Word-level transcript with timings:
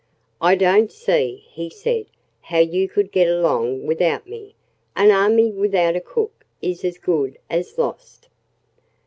"I 0.41 0.55
don't 0.55 0.91
see," 0.91 1.43
he 1.51 1.69
said, 1.69 2.07
"how 2.41 2.57
you 2.57 2.89
could 2.89 3.11
get 3.11 3.27
along 3.27 3.85
without 3.85 4.27
me. 4.27 4.55
An 4.95 5.11
army 5.11 5.51
without 5.51 5.95
a 5.95 6.01
cook 6.01 6.43
is 6.59 6.83
as 6.83 6.97
good 6.97 7.37
as 7.51 7.77
lost." 7.77 8.27